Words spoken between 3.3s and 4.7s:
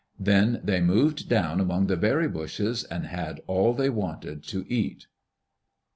all they wanted to